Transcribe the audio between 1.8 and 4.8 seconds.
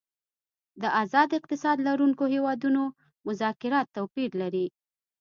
لرونکو هیوادونو مذاکرات توپیر لري